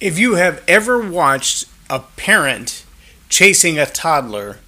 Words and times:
If 0.00 0.18
you 0.18 0.36
have 0.36 0.64
ever 0.66 0.98
watched 0.98 1.66
a 1.90 2.00
parent 2.00 2.84
chasing 3.28 3.78
a 3.78 3.84
toddler, 3.84 4.58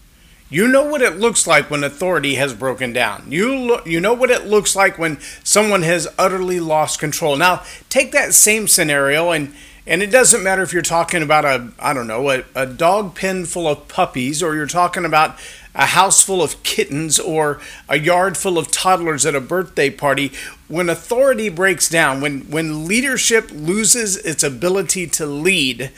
you 0.51 0.69
know 0.69 0.85
what 0.85 1.01
it 1.01 1.19
looks 1.19 1.47
like 1.47 1.71
when 1.71 1.83
authority 1.83 2.35
has 2.35 2.53
broken 2.53 2.93
down. 2.93 3.25
You 3.31 3.55
lo- 3.57 3.83
you 3.87 3.99
know 3.99 4.13
what 4.13 4.31
it 4.31 4.47
looks 4.47 4.77
like 4.77 4.99
when 4.99 5.19
someone 5.43 5.83
has 5.83 6.07
utterly 6.19 6.61
lost 6.61 6.99
control. 6.99 7.37
Now, 7.37 7.63
take 7.89 8.13
that 8.13 8.35
same 8.35 8.69
scenario 8.69 9.31
and 9.31 9.55
and 9.87 10.03
it 10.03 10.11
doesn't 10.11 10.43
matter 10.43 10.63
if 10.63 10.73
you're 10.73 10.83
talking 10.83 11.23
about 11.23 11.45
a 11.45 11.73
I 11.79 11.93
don't 11.93 12.07
know, 12.07 12.31
a, 12.31 12.45
a 12.55 12.67
dog 12.67 13.15
pen 13.15 13.45
full 13.45 13.67
of 13.67 13.89
puppies 13.89 14.43
or 14.43 14.55
you're 14.55 14.67
talking 14.67 15.05
about 15.05 15.37
a 15.75 15.87
house 15.87 16.23
full 16.23 16.43
of 16.43 16.63
kittens 16.63 17.19
or 17.19 17.61
a 17.89 17.99
yard 17.99 18.37
full 18.37 18.59
of 18.59 18.71
toddlers 18.71 19.25
at 19.25 19.35
a 19.35 19.41
birthday 19.41 19.91
party 19.91 20.31
when 20.69 20.89
authority 20.89 21.49
breaks 21.49 21.89
down 21.89 22.21
when 22.21 22.43
when 22.51 22.87
leadership 22.87 23.51
loses 23.53 24.17
its 24.19 24.43
ability 24.43 25.07
to 25.07 25.27
lead 25.27 25.91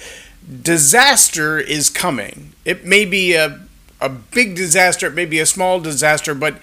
disaster 0.62 1.58
is 1.58 1.90
coming. 1.90 2.52
It 2.64 2.84
may 2.84 3.04
be 3.04 3.34
a 3.34 3.60
a 4.00 4.08
big 4.08 4.54
disaster 4.54 5.08
it 5.08 5.14
may 5.14 5.24
be 5.26 5.40
a 5.40 5.46
small 5.46 5.80
disaster 5.80 6.34
but 6.34 6.58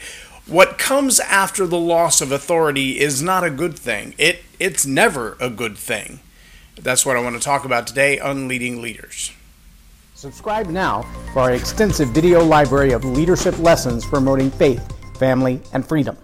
what 0.48 0.78
comes 0.78 1.20
after 1.20 1.66
the 1.66 1.80
loss 1.80 2.20
of 2.20 2.32
authority 2.32 3.00
is 3.00 3.22
not 3.22 3.44
a 3.44 3.52
good 3.52 3.78
thing. 3.78 4.16
It 4.18 4.44
it's 4.60 4.88
never 4.88 5.38
a 5.40 5.50
good 5.50 5.78
thing 5.78 6.20
that's 6.78 7.06
what 7.06 7.18
i 7.18 7.22
want 7.22 7.36
to 7.36 7.42
talk 7.42 7.66
about 7.66 7.88
today 7.88 8.20
on 8.20 8.48
leading 8.48 8.82
leaders 8.82 9.32
Subscribe 10.22 10.68
now 10.68 11.02
for 11.34 11.40
our 11.40 11.52
extensive 11.54 12.10
video 12.10 12.46
library 12.46 12.92
of 12.92 13.04
leadership 13.04 13.58
lessons 13.58 14.06
promoting 14.06 14.52
faith, 14.52 14.94
family, 15.18 15.60
and 15.74 15.84
freedom. 15.84 16.16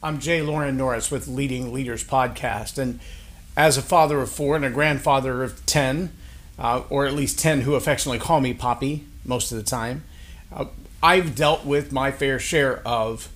I'm 0.00 0.20
J 0.20 0.42
Loren 0.42 0.76
Norris 0.76 1.10
with 1.10 1.26
Leading 1.26 1.72
Leaders 1.72 2.04
Podcast. 2.04 2.78
And 2.78 3.00
as 3.56 3.76
a 3.76 3.82
father 3.82 4.20
of 4.20 4.30
four 4.30 4.54
and 4.54 4.64
a 4.64 4.70
grandfather 4.70 5.42
of 5.42 5.66
10, 5.66 6.12
uh, 6.56 6.84
or 6.88 7.04
at 7.04 7.14
least 7.14 7.40
10 7.40 7.62
who 7.62 7.74
affectionately 7.74 8.20
call 8.20 8.40
me 8.40 8.54
Poppy 8.54 9.06
most 9.24 9.50
of 9.50 9.58
the 9.58 9.64
time, 9.64 10.04
uh, 10.54 10.66
I've 11.02 11.34
dealt 11.34 11.64
with 11.64 11.90
my 11.90 12.12
fair 12.12 12.38
share 12.38 12.78
of 12.86 13.28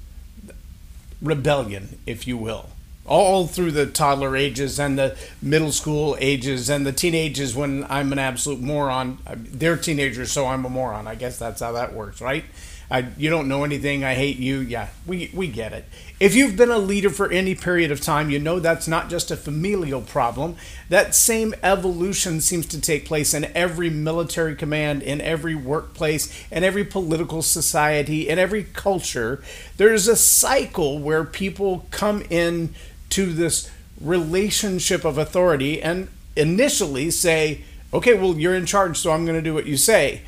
rebellion, 1.20 1.98
if 2.06 2.28
you 2.28 2.36
will 2.36 2.66
all 3.06 3.46
through 3.46 3.72
the 3.72 3.86
toddler 3.86 4.36
ages 4.36 4.78
and 4.78 4.98
the 4.98 5.16
middle 5.40 5.72
school 5.72 6.16
ages 6.20 6.68
and 6.68 6.86
the 6.86 6.92
teenagers 6.92 7.54
when 7.54 7.84
I'm 7.88 8.12
an 8.12 8.18
absolute 8.18 8.60
moron. 8.60 9.18
They're 9.34 9.76
teenagers, 9.76 10.32
so 10.32 10.46
I'm 10.46 10.64
a 10.64 10.70
moron. 10.70 11.06
I 11.06 11.14
guess 11.14 11.38
that's 11.38 11.60
how 11.60 11.72
that 11.72 11.94
works, 11.94 12.20
right? 12.20 12.44
I, 12.88 13.08
you 13.16 13.30
don't 13.30 13.48
know 13.48 13.64
anything. 13.64 14.04
I 14.04 14.14
hate 14.14 14.36
you. 14.36 14.60
Yeah, 14.60 14.88
we, 15.06 15.30
we 15.34 15.48
get 15.48 15.72
it. 15.72 15.86
If 16.20 16.36
you've 16.36 16.56
been 16.56 16.70
a 16.70 16.78
leader 16.78 17.10
for 17.10 17.30
any 17.30 17.54
period 17.56 17.90
of 17.90 18.00
time, 18.00 18.30
you 18.30 18.38
know 18.38 18.60
that's 18.60 18.86
not 18.86 19.10
just 19.10 19.30
a 19.30 19.36
familial 19.36 20.00
problem. 20.00 20.56
That 20.88 21.14
same 21.14 21.52
evolution 21.64 22.40
seems 22.40 22.66
to 22.66 22.80
take 22.80 23.04
place 23.04 23.34
in 23.34 23.44
every 23.56 23.90
military 23.90 24.54
command, 24.54 25.02
in 25.02 25.20
every 25.20 25.56
workplace, 25.56 26.32
in 26.50 26.62
every 26.62 26.84
political 26.84 27.42
society, 27.42 28.28
in 28.28 28.38
every 28.38 28.62
culture. 28.62 29.42
There's 29.78 30.06
a 30.06 30.16
cycle 30.16 31.00
where 31.00 31.24
people 31.24 31.86
come 31.90 32.22
in 32.30 32.72
to 33.10 33.32
this 33.32 33.70
relationship 34.00 35.04
of 35.04 35.18
authority 35.18 35.82
and 35.82 36.08
initially 36.36 37.10
say, 37.10 37.62
okay, 37.92 38.14
well, 38.14 38.38
you're 38.38 38.54
in 38.54 38.66
charge, 38.66 38.98
so 38.98 39.12
I'm 39.12 39.24
going 39.24 39.38
to 39.38 39.42
do 39.42 39.54
what 39.54 39.66
you 39.66 39.76
say 39.76 40.22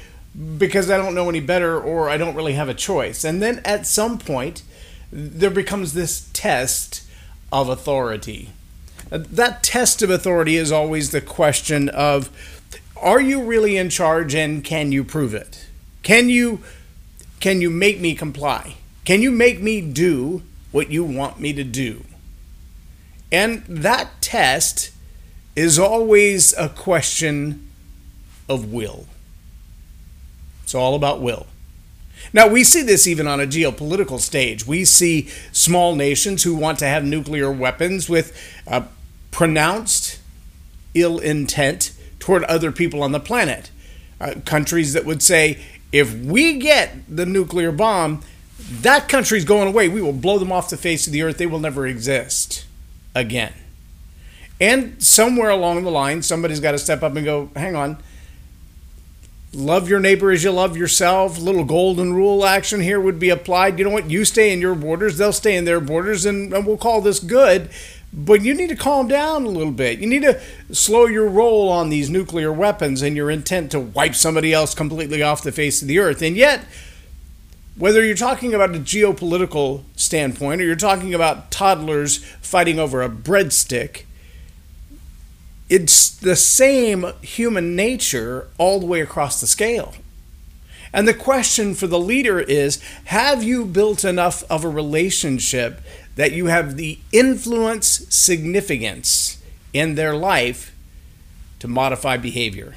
because 0.56 0.90
I 0.90 0.96
don't 0.96 1.14
know 1.14 1.28
any 1.28 1.40
better 1.40 1.80
or 1.80 2.08
I 2.08 2.16
don't 2.16 2.34
really 2.34 2.52
have 2.54 2.68
a 2.68 2.74
choice. 2.74 3.24
And 3.24 3.42
then 3.42 3.60
at 3.64 3.86
some 3.86 4.18
point, 4.18 4.62
there 5.10 5.50
becomes 5.50 5.94
this 5.94 6.28
test 6.32 7.02
of 7.50 7.68
authority. 7.68 8.50
That 9.10 9.62
test 9.62 10.02
of 10.02 10.10
authority 10.10 10.56
is 10.56 10.70
always 10.70 11.10
the 11.10 11.20
question 11.20 11.88
of 11.88 12.30
are 13.00 13.20
you 13.20 13.42
really 13.42 13.76
in 13.76 13.90
charge 13.90 14.34
and 14.34 14.62
can 14.62 14.92
you 14.92 15.02
prove 15.02 15.34
it? 15.34 15.66
Can 16.02 16.28
you 16.28 16.60
can 17.40 17.60
you 17.60 17.70
make 17.70 18.00
me 18.00 18.14
comply? 18.14 18.74
Can 19.04 19.22
you 19.22 19.30
make 19.30 19.60
me 19.60 19.80
do 19.80 20.42
what 20.72 20.90
you 20.90 21.04
want 21.04 21.38
me 21.38 21.52
to 21.52 21.64
do? 21.64 22.04
And 23.30 23.64
that 23.66 24.20
test 24.20 24.90
is 25.54 25.78
always 25.78 26.56
a 26.56 26.68
question 26.68 27.68
of 28.48 28.72
will. 28.72 29.06
It's 30.62 30.74
all 30.74 30.94
about 30.94 31.20
will. 31.20 31.46
Now, 32.32 32.48
we 32.48 32.64
see 32.64 32.82
this 32.82 33.06
even 33.06 33.26
on 33.26 33.40
a 33.40 33.46
geopolitical 33.46 34.20
stage. 34.20 34.66
We 34.66 34.84
see 34.84 35.28
small 35.52 35.94
nations 35.94 36.42
who 36.42 36.54
want 36.54 36.78
to 36.80 36.86
have 36.86 37.04
nuclear 37.04 37.50
weapons 37.50 38.08
with 38.08 38.36
uh, 38.66 38.82
pronounced 39.30 40.20
ill 40.94 41.18
intent 41.18 41.92
toward 42.18 42.44
other 42.44 42.72
people 42.72 43.02
on 43.02 43.12
the 43.12 43.20
planet. 43.20 43.70
Uh, 44.20 44.34
countries 44.44 44.94
that 44.94 45.04
would 45.04 45.22
say, 45.22 45.58
if 45.92 46.14
we 46.14 46.58
get 46.58 46.96
the 47.08 47.24
nuclear 47.24 47.72
bomb, 47.72 48.22
that 48.58 49.08
country's 49.08 49.44
going 49.44 49.68
away. 49.68 49.88
We 49.88 50.02
will 50.02 50.12
blow 50.12 50.38
them 50.38 50.52
off 50.52 50.70
the 50.70 50.76
face 50.76 51.06
of 51.06 51.12
the 51.12 51.22
earth. 51.22 51.38
They 51.38 51.46
will 51.46 51.60
never 51.60 51.86
exist 51.86 52.66
again. 53.18 53.52
And 54.60 55.02
somewhere 55.02 55.50
along 55.50 55.84
the 55.84 55.90
line, 55.90 56.22
somebody's 56.22 56.60
got 56.60 56.72
to 56.72 56.78
step 56.78 57.02
up 57.02 57.14
and 57.14 57.24
go, 57.24 57.50
hang 57.54 57.76
on, 57.76 57.98
love 59.52 59.88
your 59.88 60.00
neighbor 60.00 60.30
as 60.30 60.42
you 60.42 60.50
love 60.50 60.76
yourself. 60.76 61.38
Little 61.38 61.64
golden 61.64 62.12
rule 62.14 62.44
action 62.44 62.80
here 62.80 63.00
would 63.00 63.18
be 63.18 63.30
applied. 63.30 63.78
You 63.78 63.84
know 63.84 63.90
what? 63.90 64.10
You 64.10 64.24
stay 64.24 64.52
in 64.52 64.60
your 64.60 64.74
borders, 64.74 65.18
they'll 65.18 65.32
stay 65.32 65.56
in 65.56 65.64
their 65.64 65.80
borders, 65.80 66.26
and, 66.26 66.52
and 66.52 66.66
we'll 66.66 66.76
call 66.76 67.00
this 67.00 67.20
good. 67.20 67.70
But 68.12 68.40
you 68.42 68.54
need 68.54 68.70
to 68.70 68.76
calm 68.76 69.06
down 69.06 69.44
a 69.44 69.48
little 69.48 69.72
bit. 69.72 69.98
You 69.98 70.06
need 70.06 70.22
to 70.22 70.40
slow 70.72 71.06
your 71.06 71.28
roll 71.28 71.68
on 71.68 71.90
these 71.90 72.08
nuclear 72.08 72.50
weapons 72.50 73.02
and 73.02 73.14
your 73.14 73.30
intent 73.30 73.70
to 73.72 73.80
wipe 73.80 74.14
somebody 74.14 74.52
else 74.52 74.74
completely 74.74 75.22
off 75.22 75.42
the 75.42 75.52
face 75.52 75.82
of 75.82 75.88
the 75.88 75.98
earth. 75.98 76.22
And 76.22 76.34
yet, 76.34 76.64
whether 77.78 78.04
you're 78.04 78.16
talking 78.16 78.54
about 78.54 78.74
a 78.74 78.80
geopolitical 78.80 79.84
standpoint 79.94 80.60
or 80.60 80.64
you're 80.64 80.76
talking 80.76 81.14
about 81.14 81.50
toddlers 81.50 82.18
fighting 82.40 82.78
over 82.78 83.02
a 83.02 83.08
breadstick, 83.08 84.04
it's 85.68 86.08
the 86.10 86.34
same 86.34 87.06
human 87.22 87.76
nature 87.76 88.48
all 88.58 88.80
the 88.80 88.86
way 88.86 89.00
across 89.00 89.40
the 89.40 89.46
scale. 89.46 89.94
And 90.92 91.06
the 91.06 91.14
question 91.14 91.74
for 91.74 91.86
the 91.86 92.00
leader 92.00 92.40
is 92.40 92.82
have 93.06 93.44
you 93.44 93.64
built 93.64 94.04
enough 94.04 94.42
of 94.50 94.64
a 94.64 94.68
relationship 94.68 95.80
that 96.16 96.32
you 96.32 96.46
have 96.46 96.76
the 96.76 96.98
influence 97.12 97.86
significance 98.08 99.40
in 99.72 99.94
their 99.94 100.16
life 100.16 100.74
to 101.60 101.68
modify 101.68 102.16
behavior? 102.16 102.74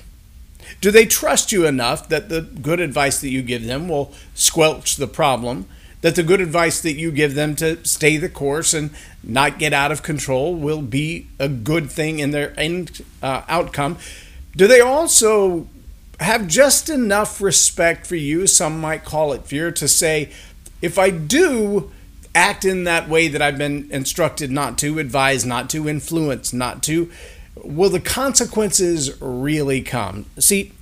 Do 0.80 0.92
they 0.92 1.06
trust 1.06 1.52
you 1.52 1.66
enough 1.66 2.08
that 2.10 2.30
the 2.30 2.42
good 2.42 2.80
advice 2.80 3.20
that 3.22 3.30
you 3.30 3.42
give 3.42 3.66
them 3.66 3.90
will 3.90 4.14
squelch 4.34 4.96
the 4.96 5.08
problem? 5.08 5.68
That 6.02 6.16
the 6.16 6.24
good 6.24 6.42
advice 6.42 6.82
that 6.82 6.94
you 6.94 7.12
give 7.12 7.36
them 7.36 7.56
to 7.58 7.84
stay 7.86 8.18
the 8.18 8.30
course 8.30 8.74
and 8.74 8.92
not 9.24 9.60
get 9.60 9.74
out 9.74 9.92
of 9.92 10.02
control 10.02 10.56
will 10.56 10.82
be 10.82 11.28
a 11.38 11.48
good 11.48 11.92
thing 11.92 12.20
in 12.20 12.32
their 12.32 12.60
end 12.60 13.04
uh, 13.22 13.44
outcome? 13.48 13.98
Do 14.56 14.68
they 14.68 14.82
also 14.82 15.68
have 16.20 16.48
just 16.48 16.90
enough 16.90 17.42
respect 17.42 18.06
for 18.06 18.16
you, 18.16 18.48
some 18.48 18.80
might 18.80 19.04
call 19.04 19.34
it 19.34 19.46
fear, 19.46 19.72
to 19.72 19.88
say, 19.88 20.32
if 20.82 20.98
I 20.98 21.10
do 21.10 21.92
act 22.34 22.64
in 22.64 22.84
that 22.86 23.10
way 23.10 23.28
that 23.28 23.42
I've 23.42 23.58
been 23.58 23.88
instructed 23.92 24.52
not 24.52 24.78
to, 24.80 25.00
advise 25.00 25.46
not 25.46 25.70
to, 25.72 25.90
influence 25.90 26.54
not 26.54 26.84
to, 26.84 27.12
will 27.56 27.90
the 27.90 28.00
consequences 28.00 29.20
really 29.22 29.82
come? 29.82 30.26
See, 30.40 30.74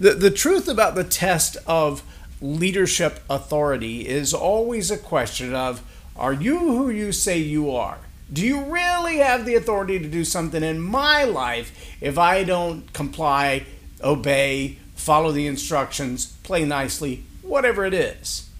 the, 0.00 0.14
the 0.14 0.30
truth 0.30 0.68
about 0.68 0.94
the 0.94 1.04
test 1.04 1.56
of 1.66 2.02
leadership 2.40 3.20
authority 3.28 4.06
is 4.06 4.32
always 4.32 4.90
a 4.90 4.98
question 4.98 5.54
of 5.54 5.82
are 6.16 6.32
you 6.32 6.58
who 6.58 6.90
you 6.90 7.12
say 7.12 7.38
you 7.38 7.70
are? 7.70 7.98
Do 8.32 8.44
you 8.44 8.62
really 8.64 9.18
have 9.18 9.46
the 9.46 9.54
authority 9.54 9.98
to 9.98 10.08
do 10.08 10.24
something 10.24 10.62
in 10.62 10.80
my 10.80 11.24
life 11.24 11.96
if 12.00 12.18
I 12.18 12.44
don't 12.44 12.92
comply, 12.92 13.64
obey, 14.02 14.78
follow 14.94 15.32
the 15.32 15.46
instructions, 15.46 16.26
play 16.42 16.64
nicely, 16.64 17.24
whatever 17.42 17.86
it 17.86 17.94
is? 17.94 18.50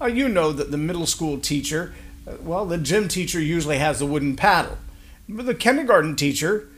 Now, 0.00 0.06
you 0.06 0.28
know 0.28 0.52
that 0.52 0.70
the 0.70 0.78
middle 0.78 1.06
school 1.06 1.38
teacher, 1.38 1.94
uh, 2.26 2.34
well, 2.42 2.64
the 2.66 2.78
gym 2.78 3.08
teacher 3.08 3.40
usually 3.40 3.78
has 3.78 3.98
the 3.98 4.06
wooden 4.06 4.36
paddle. 4.36 4.78
But 5.28 5.46
the 5.46 5.54
kindergarten 5.54 6.16
teacher, 6.16 6.68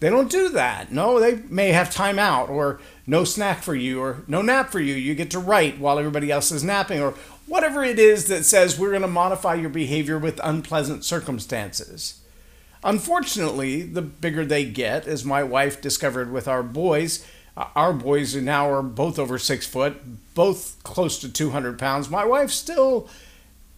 they 0.00 0.10
don't 0.10 0.30
do 0.30 0.48
that. 0.50 0.92
No, 0.92 1.18
they 1.20 1.36
may 1.48 1.68
have 1.68 1.90
time 1.90 2.18
out 2.18 2.50
or 2.50 2.80
no 3.06 3.24
snack 3.24 3.62
for 3.62 3.74
you 3.74 4.00
or 4.00 4.24
no 4.26 4.42
nap 4.42 4.70
for 4.70 4.80
you. 4.80 4.94
You 4.94 5.14
get 5.14 5.30
to 5.30 5.38
write 5.38 5.78
while 5.78 5.98
everybody 5.98 6.30
else 6.30 6.50
is 6.50 6.64
napping 6.64 7.00
or 7.00 7.14
whatever 7.46 7.82
it 7.84 7.98
is 7.98 8.26
that 8.26 8.44
says 8.44 8.78
we're 8.78 8.90
going 8.90 9.02
to 9.02 9.08
modify 9.08 9.54
your 9.54 9.70
behavior 9.70 10.18
with 10.18 10.40
unpleasant 10.42 11.04
circumstances. 11.04 12.20
Unfortunately, 12.82 13.82
the 13.82 14.02
bigger 14.02 14.44
they 14.44 14.64
get, 14.64 15.06
as 15.06 15.24
my 15.24 15.42
wife 15.42 15.80
discovered 15.80 16.30
with 16.30 16.46
our 16.46 16.62
boys, 16.62 17.26
our 17.56 17.92
boys 17.92 18.34
now 18.34 18.70
are 18.70 18.82
both 18.82 19.18
over 19.18 19.38
six 19.38 19.66
foot, 19.66 20.34
both 20.34 20.82
close 20.82 21.18
to 21.20 21.32
200 21.32 21.78
pounds. 21.78 22.10
My 22.10 22.24
wife 22.24 22.50
still 22.50 23.08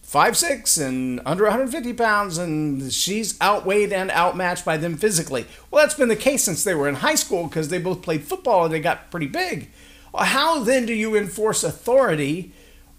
five 0.07 0.37
six 0.37 0.77
and 0.77 1.19
under 1.25 1.43
150 1.43 1.91
pounds 1.91 2.37
and 2.37 2.93
she's 2.93 3.39
outweighed 3.41 3.91
and 3.91 4.09
outmatched 4.09 4.63
by 4.63 4.77
them 4.77 4.95
physically. 4.95 5.45
Well 5.69 5.83
that's 5.83 5.95
been 5.95 6.07
the 6.07 6.15
case 6.15 6.45
since 6.45 6.63
they 6.63 6.73
were 6.73 6.87
in 6.87 6.95
high 6.95 7.15
school 7.15 7.47
because 7.47 7.67
they 7.67 7.77
both 7.77 8.01
played 8.01 8.23
football 8.23 8.63
and 8.63 8.73
they 8.73 8.79
got 8.79 9.11
pretty 9.11 9.27
big. 9.27 9.69
How 10.17 10.59
then 10.63 10.85
do 10.85 10.93
you 10.93 11.17
enforce 11.17 11.61
authority 11.61 12.53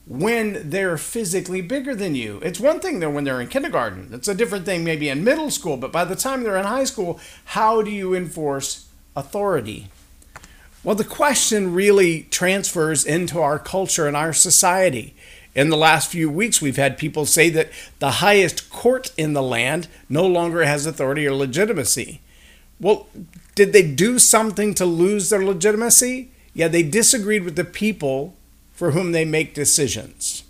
when 0.07 0.69
they're 0.69 0.99
physically 0.99 1.63
bigger 1.63 1.95
than 1.95 2.15
you? 2.15 2.41
It's 2.43 2.61
one 2.61 2.79
thing 2.79 3.01
though 3.01 3.11
when 3.11 3.25
they're 3.25 3.41
in 3.41 3.49
kindergarten. 3.49 4.11
It's 4.13 4.29
a 4.29 4.35
different 4.35 4.67
thing 4.67 4.85
maybe 4.85 5.09
in 5.09 5.25
middle 5.25 5.51
school 5.51 5.79
but 5.79 5.91
by 5.91 6.05
the 6.05 6.15
time 6.15 6.43
they're 6.43 6.59
in 6.59 6.67
high 6.67 6.85
school 6.85 7.19
how 7.47 7.81
do 7.81 7.91
you 7.91 8.15
enforce 8.15 8.87
authority? 9.17 9.89
Well 10.85 10.95
the 10.95 11.05
question 11.05 11.73
really 11.73 12.25
transfers 12.25 13.07
into 13.07 13.41
our 13.41 13.59
culture 13.59 14.07
and 14.07 14.15
our 14.17 14.35
society 14.35 15.15
in 15.59 15.71
the 15.71 15.77
last 15.77 16.13
few 16.13 16.31
weeks, 16.31 16.63
we've 16.63 16.77
had 16.77 16.97
people 16.97 17.27
say 17.27 17.51
that 17.51 17.71
the 17.99 18.13
highest 18.23 18.71
court 18.71 19.11
in 19.17 19.33
the 19.33 19.43
land 19.43 19.89
no 20.09 20.25
longer 20.25 20.65
has 20.65 20.87
authority 20.87 21.27
or 21.27 21.35
legitimacy. 21.35 22.21
Well, 22.79 23.09
did 23.57 23.73
they 23.73 23.83
do 23.83 24.21
something 24.21 24.73
to 24.75 24.87
lose 24.87 25.31
their 25.31 25.45
legitimacy? 25.45 26.31
Yeah, 26.55 26.69
they 26.69 26.85
disagreed 26.85 27.43
with 27.43 27.57
the 27.57 27.65
people 27.65 28.37
for 28.73 28.93
whom 28.93 29.11
they 29.11 29.25
make 29.25 29.53
decisions. 29.53 30.45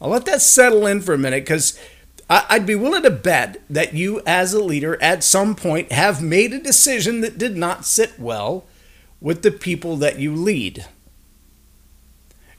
I'll 0.00 0.10
let 0.10 0.24
that 0.24 0.42
settle 0.42 0.84
in 0.88 1.00
for 1.00 1.14
a 1.14 1.18
minute 1.18 1.44
because 1.44 1.78
I'd 2.28 2.66
be 2.66 2.74
willing 2.74 3.04
to 3.04 3.10
bet 3.10 3.62
that 3.70 3.94
you, 3.94 4.22
as 4.26 4.52
a 4.52 4.64
leader, 4.64 5.00
at 5.00 5.22
some 5.22 5.54
point 5.54 5.92
have 5.92 6.20
made 6.20 6.52
a 6.52 6.58
decision 6.58 7.20
that 7.20 7.38
did 7.38 7.56
not 7.56 7.84
sit 7.84 8.18
well 8.18 8.64
with 9.20 9.42
the 9.42 9.52
people 9.52 9.96
that 9.98 10.18
you 10.18 10.34
lead. 10.34 10.86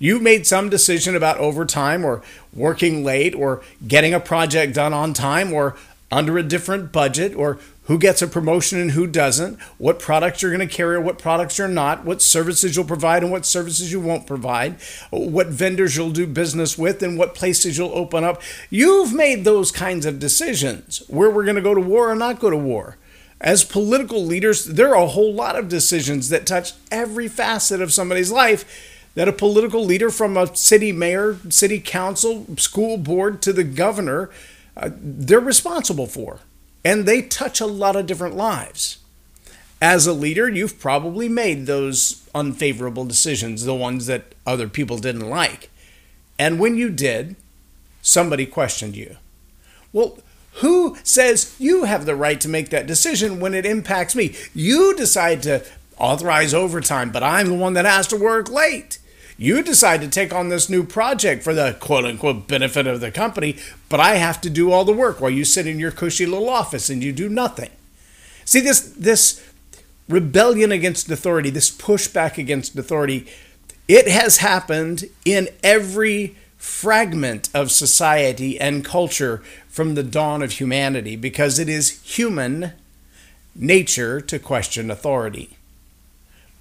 You 0.03 0.19
made 0.19 0.45
some 0.45 0.67
decision 0.67 1.15
about 1.15 1.37
overtime 1.37 2.03
or 2.03 2.21
working 2.53 3.05
late 3.05 3.33
or 3.33 3.63
getting 3.87 4.13
a 4.13 4.19
project 4.19 4.73
done 4.73 4.91
on 4.91 5.13
time 5.13 5.53
or 5.53 5.77
under 6.11 6.37
a 6.37 6.43
different 6.43 6.91
budget 6.91 7.33
or 7.33 7.57
who 7.83 7.97
gets 7.97 8.21
a 8.21 8.27
promotion 8.27 8.81
and 8.81 8.91
who 8.91 9.07
doesn't, 9.07 9.57
what 9.77 9.99
products 9.99 10.41
you're 10.41 10.53
going 10.53 10.67
to 10.67 10.75
carry 10.75 10.97
or 10.97 11.01
what 11.01 11.19
products 11.19 11.57
you're 11.57 11.69
not, 11.69 12.03
what 12.03 12.21
services 12.21 12.75
you'll 12.75 12.83
provide 12.83 13.23
and 13.23 13.31
what 13.31 13.45
services 13.45 13.93
you 13.93 14.01
won't 14.01 14.27
provide, 14.27 14.75
what 15.09 15.47
vendors 15.47 15.95
you'll 15.95 16.11
do 16.11 16.27
business 16.27 16.77
with 16.77 17.01
and 17.01 17.17
what 17.17 17.33
places 17.33 17.77
you'll 17.77 17.97
open 17.97 18.25
up. 18.25 18.41
You've 18.69 19.13
made 19.13 19.45
those 19.45 19.71
kinds 19.71 20.05
of 20.05 20.19
decisions 20.19 21.01
where 21.07 21.29
we're 21.29 21.45
going 21.45 21.55
to 21.55 21.61
go 21.61 21.73
to 21.73 21.79
war 21.79 22.11
or 22.11 22.15
not 22.15 22.41
go 22.41 22.49
to 22.49 22.57
war. 22.57 22.97
As 23.39 23.63
political 23.63 24.21
leaders, 24.21 24.65
there 24.65 24.89
are 24.89 25.05
a 25.05 25.07
whole 25.07 25.33
lot 25.33 25.57
of 25.57 25.69
decisions 25.69 26.27
that 26.27 26.45
touch 26.45 26.73
every 26.91 27.29
facet 27.29 27.81
of 27.81 27.93
somebody's 27.93 28.31
life 28.31 28.89
that 29.15 29.27
a 29.27 29.33
political 29.33 29.85
leader 29.85 30.09
from 30.09 30.37
a 30.37 30.55
city 30.55 30.91
mayor, 30.91 31.37
city 31.49 31.79
council, 31.79 32.45
school 32.57 32.97
board 32.97 33.41
to 33.43 33.53
the 33.53 33.63
governor, 33.63 34.29
uh, 34.75 34.89
they're 34.95 35.39
responsible 35.39 36.07
for. 36.07 36.39
And 36.83 37.05
they 37.05 37.21
touch 37.21 37.61
a 37.61 37.65
lot 37.65 37.95
of 37.95 38.07
different 38.07 38.35
lives. 38.35 38.97
As 39.81 40.07
a 40.07 40.13
leader, 40.13 40.49
you've 40.49 40.79
probably 40.79 41.29
made 41.29 41.65
those 41.65 42.27
unfavorable 42.33 43.05
decisions, 43.05 43.63
the 43.63 43.75
ones 43.75 44.05
that 44.07 44.33
other 44.45 44.67
people 44.67 44.97
didn't 44.97 45.29
like. 45.29 45.69
And 46.39 46.59
when 46.59 46.75
you 46.75 46.89
did, 46.89 47.35
somebody 48.01 48.45
questioned 48.45 48.95
you. 48.95 49.17
Well, 49.91 50.17
who 50.55 50.97
says 51.03 51.55
you 51.59 51.83
have 51.85 52.05
the 52.05 52.15
right 52.15 52.39
to 52.41 52.49
make 52.49 52.69
that 52.69 52.87
decision 52.87 53.39
when 53.39 53.53
it 53.53 53.65
impacts 53.65 54.15
me? 54.15 54.35
You 54.53 54.95
decide 54.95 55.43
to 55.43 55.65
authorize 55.97 56.53
overtime, 56.53 57.11
but 57.11 57.23
I'm 57.23 57.47
the 57.47 57.53
one 57.53 57.73
that 57.73 57.85
has 57.85 58.07
to 58.07 58.17
work 58.17 58.49
late. 58.49 58.99
You 59.43 59.61
decide 59.61 59.99
to 59.99 60.07
take 60.07 60.33
on 60.33 60.47
this 60.47 60.69
new 60.69 60.85
project 60.85 61.43
for 61.43 61.53
the 61.53 61.75
quote 61.77 62.05
unquote 62.05 62.47
benefit 62.47 62.87
of 62.87 63.01
the 63.01 63.11
company, 63.11 63.57
but 63.89 63.99
I 63.99 64.15
have 64.15 64.39
to 64.39 64.49
do 64.49 64.71
all 64.71 64.85
the 64.85 64.93
work 64.93 65.19
while 65.19 65.29
you 65.29 65.43
sit 65.43 65.67
in 65.67 65.79
your 65.79 65.91
cushy 65.91 66.25
little 66.25 66.47
office 66.47 66.89
and 66.89 67.03
you 67.03 67.11
do 67.11 67.27
nothing. 67.27 67.69
See 68.45 68.61
this 68.61 68.79
this 68.79 69.45
rebellion 70.07 70.71
against 70.71 71.11
authority, 71.11 71.49
this 71.49 71.69
pushback 71.69 72.37
against 72.37 72.77
authority, 72.77 73.27
it 73.89 74.07
has 74.07 74.37
happened 74.37 75.09
in 75.25 75.49
every 75.61 76.37
fragment 76.55 77.49
of 77.53 77.69
society 77.69 78.57
and 78.57 78.85
culture 78.85 79.43
from 79.67 79.95
the 79.95 80.03
dawn 80.03 80.41
of 80.41 80.53
humanity 80.53 81.17
because 81.17 81.59
it 81.59 81.67
is 81.67 82.01
human 82.03 82.71
nature 83.53 84.21
to 84.21 84.39
question 84.39 84.89
authority. 84.89 85.57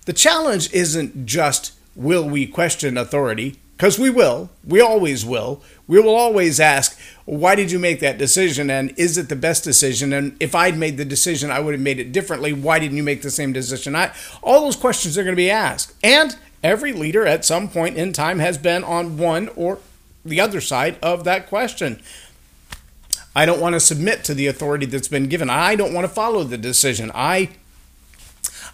The 0.07 0.13
challenge 0.13 0.73
isn't 0.73 1.27
just 1.27 1.75
will 1.95 2.29
we 2.29 2.47
question 2.47 2.97
authority? 2.97 3.59
Because 3.77 3.99
we 3.99 4.11
will. 4.11 4.51
We 4.65 4.81
always 4.81 5.25
will. 5.25 5.61
We 5.89 6.01
will 6.01 6.15
always 6.15 6.61
ask, 6.61 6.97
why 7.25 7.57
did 7.57 7.73
you 7.73 7.81
make 7.81 7.99
that 8.01 8.17
decision? 8.17 8.71
And 8.71 8.95
is 8.97 9.19
it 9.19 9.29
the 9.29 9.35
best 9.35 9.65
decision? 9.65 10.13
And 10.13 10.37
if 10.39 10.55
I'd 10.55 10.79
made 10.79 10.99
the 10.99 11.05
decision, 11.05 11.51
I 11.51 11.59
would 11.59 11.75
have 11.75 11.81
made 11.81 11.99
it 11.99 12.13
differently. 12.13 12.53
Why 12.53 12.79
didn't 12.79 12.97
you 12.97 13.03
make 13.03 13.23
the 13.23 13.31
same 13.31 13.53
decision? 13.53 13.97
I, 13.97 14.13
all 14.41 14.61
those 14.61 14.77
questions 14.77 15.19
are 15.19 15.25
going 15.25 15.35
to 15.35 15.37
be 15.37 15.51
asked. 15.51 15.95
And 16.03 16.37
every 16.63 16.93
leader 16.93 17.27
at 17.27 17.45
some 17.45 17.69
point 17.69 17.97
in 17.97 18.13
time 18.13 18.39
has 18.39 18.57
been 18.57 18.85
on 18.85 19.19
one 19.19 19.49
or 19.57 19.81
the 20.25 20.41
other 20.41 20.61
side 20.61 20.97
of 21.03 21.25
that 21.25 21.49
question. 21.49 22.01
I 23.35 23.47
don't 23.47 23.61
want 23.61 23.73
to 23.73 23.81
submit 23.81 24.25
to 24.25 24.35
the 24.35 24.47
authority 24.47 24.87
that's 24.87 25.09
been 25.09 25.27
given. 25.27 25.51
I 25.51 25.75
don't 25.75 25.95
want 25.95 26.07
to 26.07 26.13
follow 26.13 26.45
the 26.45 26.59
decision. 26.59 27.11
I 27.15 27.51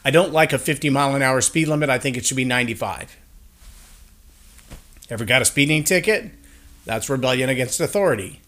I 0.08 0.10
don't 0.10 0.32
like 0.32 0.54
a 0.54 0.58
50 0.58 0.88
mile 0.88 1.14
an 1.14 1.20
hour 1.20 1.42
speed 1.42 1.68
limit. 1.68 1.90
I 1.90 1.98
think 1.98 2.16
it 2.16 2.24
should 2.24 2.38
be 2.38 2.46
95. 2.46 3.14
Ever 5.10 5.26
got 5.26 5.42
a 5.42 5.44
speeding 5.44 5.84
ticket? 5.84 6.30
That's 6.86 7.10
rebellion 7.10 7.50
against 7.50 7.78
authority. 7.78 8.40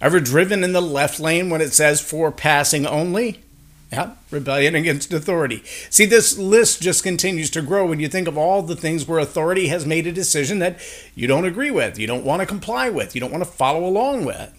Ever 0.00 0.18
driven 0.18 0.64
in 0.64 0.72
the 0.72 0.80
left 0.80 1.20
lane 1.20 1.50
when 1.50 1.60
it 1.60 1.74
says 1.74 2.00
for 2.00 2.32
passing 2.32 2.86
only? 2.86 3.42
Yeah, 3.92 4.12
rebellion 4.30 4.74
against 4.74 5.12
authority. 5.12 5.62
See, 5.90 6.06
this 6.06 6.38
list 6.38 6.80
just 6.80 7.02
continues 7.02 7.50
to 7.50 7.60
grow 7.60 7.84
when 7.84 8.00
you 8.00 8.08
think 8.08 8.26
of 8.26 8.38
all 8.38 8.62
the 8.62 8.74
things 8.74 9.06
where 9.06 9.18
authority 9.18 9.68
has 9.68 9.84
made 9.84 10.06
a 10.06 10.12
decision 10.12 10.58
that 10.60 10.78
you 11.14 11.26
don't 11.26 11.44
agree 11.44 11.70
with, 11.70 11.98
you 11.98 12.06
don't 12.06 12.24
want 12.24 12.40
to 12.40 12.46
comply 12.46 12.88
with, 12.88 13.14
you 13.14 13.20
don't 13.20 13.30
want 13.30 13.44
to 13.44 13.50
follow 13.50 13.84
along 13.84 14.24
with. 14.24 14.58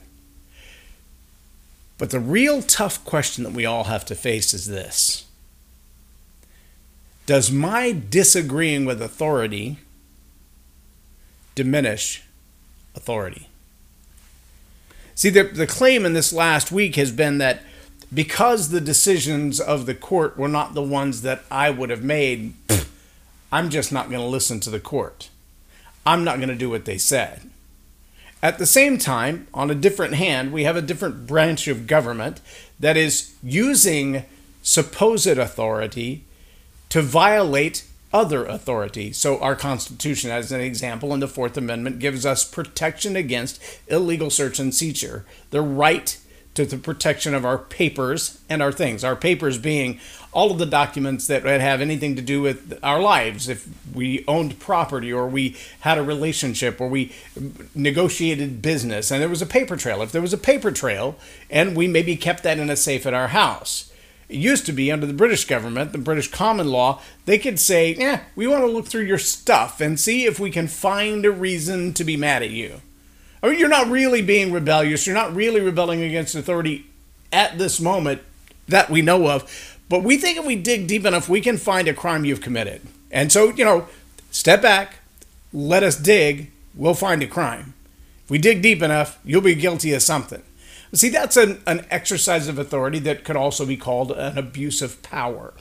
But 1.97 2.11
the 2.11 2.19
real 2.19 2.61
tough 2.61 3.03
question 3.03 3.43
that 3.45 3.53
we 3.53 3.65
all 3.65 3.85
have 3.85 4.05
to 4.05 4.13
face 4.13 4.53
is 4.53 4.67
this 4.67 5.24
does 7.25 7.51
my 7.51 7.91
disagreeing 7.91 8.85
with 8.85 9.01
authority 9.01 9.77
diminish 11.55 12.23
authority? 12.95 13.47
See, 15.15 15.29
the, 15.29 15.43
the 15.43 15.67
claim 15.67 16.05
in 16.05 16.13
this 16.13 16.33
last 16.33 16.71
week 16.71 16.95
has 16.97 17.11
been 17.11 17.37
that 17.37 17.61
because 18.13 18.69
the 18.69 18.81
decisions 18.81 19.59
of 19.59 19.85
the 19.85 19.95
court 19.95 20.37
were 20.37 20.47
not 20.47 20.73
the 20.73 20.81
ones 20.81 21.21
that 21.23 21.43
I 21.49 21.69
would 21.69 21.89
have 21.89 22.03
made, 22.03 22.53
I'm 23.51 23.69
just 23.69 23.91
not 23.91 24.09
going 24.09 24.21
to 24.21 24.27
listen 24.27 24.59
to 24.61 24.69
the 24.69 24.79
court. 24.79 25.29
I'm 26.05 26.23
not 26.23 26.37
going 26.37 26.49
to 26.49 26.55
do 26.55 26.69
what 26.69 26.85
they 26.85 26.97
said. 26.97 27.49
At 28.43 28.59
the 28.59 28.67
same 28.67 28.99
time, 28.99 29.47
on 29.53 29.71
a 29.71 29.75
different 29.75 30.13
hand, 30.13 30.53
we 30.53 30.65
have 30.65 30.75
a 30.75 30.81
different 30.81 31.25
branch 31.25 31.67
of 31.67 31.87
government 31.87 32.41
that 32.79 32.95
is 32.95 33.33
using 33.41 34.25
supposed 34.61 35.25
authority 35.25 36.25
to 36.95 37.01
violate 37.01 37.83
other 38.13 38.45
authority. 38.45 39.11
So, 39.11 39.37
our 39.41 39.53
Constitution, 39.53 40.31
as 40.31 40.53
an 40.53 40.61
example, 40.61 41.13
in 41.13 41.19
the 41.19 41.27
Fourth 41.27 41.57
Amendment, 41.57 41.99
gives 41.99 42.25
us 42.25 42.45
protection 42.45 43.17
against 43.17 43.61
illegal 43.89 44.29
search 44.29 44.59
and 44.59 44.73
seizure, 44.73 45.25
the 45.49 45.59
right 45.59 46.17
to 46.53 46.65
the 46.65 46.77
protection 46.77 47.33
of 47.33 47.43
our 47.43 47.57
papers 47.57 48.39
and 48.47 48.61
our 48.61 48.71
things. 48.71 49.03
Our 49.03 49.17
papers 49.17 49.57
being 49.57 49.99
all 50.31 50.51
of 50.51 50.57
the 50.57 50.65
documents 50.65 51.27
that 51.27 51.43
have 51.43 51.81
anything 51.81 52.15
to 52.15 52.21
do 52.21 52.41
with 52.41 52.79
our 52.81 53.01
lives. 53.01 53.49
If 53.49 53.67
we 53.93 54.23
owned 54.25 54.57
property 54.59 55.11
or 55.11 55.27
we 55.27 55.57
had 55.81 55.97
a 55.97 56.01
relationship 56.01 56.79
or 56.79 56.87
we 56.87 57.11
negotiated 57.75 58.61
business 58.61 59.11
and 59.11 59.21
there 59.21 59.27
was 59.27 59.41
a 59.41 59.45
paper 59.45 59.75
trail. 59.75 60.01
If 60.01 60.13
there 60.13 60.21
was 60.21 60.31
a 60.31 60.37
paper 60.37 60.71
trail 60.71 61.17
and 61.49 61.75
we 61.75 61.89
maybe 61.89 62.15
kept 62.15 62.43
that 62.43 62.57
in 62.57 62.69
a 62.69 62.77
safe 62.77 63.05
at 63.05 63.13
our 63.13 63.27
house 63.27 63.91
it 64.27 64.37
used 64.37 64.65
to 64.65 64.71
be 64.71 64.91
under 64.91 65.05
the 65.05 65.13
British 65.13 65.45
government, 65.45 65.91
the 65.91 65.97
British 65.97 66.29
common 66.29 66.69
law, 66.69 67.01
they 67.25 67.37
could 67.37 67.59
say, 67.59 67.93
yeah, 67.93 68.21
we 68.35 68.47
want 68.47 68.63
to 68.63 68.71
look 68.71 68.87
through 68.87 69.03
your 69.03 69.17
stuff 69.17 69.81
and 69.81 69.99
see 69.99 70.25
if 70.25 70.39
we 70.39 70.49
can 70.49 70.67
find 70.67 71.25
a 71.25 71.31
reason 71.31 71.93
to 71.93 72.03
be 72.03 72.17
mad 72.17 72.41
at 72.41 72.49
you. 72.49 72.81
I 73.43 73.49
mean, 73.49 73.59
you're 73.59 73.69
not 73.69 73.89
really 73.89 74.23
being 74.23 74.51
rebellious. 74.51 75.05
You're 75.05 75.15
not 75.15 75.35
really 75.35 75.61
rebelling 75.61 76.01
against 76.01 76.33
authority 76.33 76.87
at 77.31 77.59
this 77.59 77.79
moment 77.79 78.21
that 78.67 78.89
we 78.89 79.03
know 79.03 79.29
of. 79.29 79.77
But 79.87 80.03
we 80.03 80.17
think 80.17 80.39
if 80.39 80.45
we 80.45 80.55
dig 80.55 80.87
deep 80.87 81.05
enough, 81.05 81.29
we 81.29 81.41
can 81.41 81.57
find 81.57 81.87
a 81.87 81.93
crime 81.93 82.25
you've 82.25 82.41
committed. 82.41 82.81
And 83.11 83.31
so, 83.31 83.49
you 83.51 83.63
know, 83.63 83.87
step 84.31 84.63
back, 84.63 84.95
let 85.53 85.83
us 85.83 85.95
dig, 85.95 86.49
we'll 86.73 86.95
find 86.95 87.21
a 87.21 87.27
crime. 87.27 87.75
If 88.23 88.31
we 88.31 88.39
dig 88.39 88.63
deep 88.63 88.81
enough, 88.81 89.19
you'll 89.23 89.41
be 89.41 89.53
guilty 89.53 89.93
of 89.93 90.01
something. 90.01 90.41
See, 90.93 91.09
that's 91.09 91.37
an, 91.37 91.61
an 91.67 91.85
exercise 91.89 92.47
of 92.47 92.57
authority 92.57 92.99
that 92.99 93.23
could 93.23 93.35
also 93.35 93.65
be 93.65 93.77
called 93.77 94.11
an 94.11 94.37
abuse 94.37 94.81
of 94.81 95.01
power. 95.01 95.53